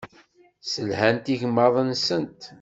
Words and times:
Sselhant 0.61 1.25
igmaḍ-nsent. 1.33 2.41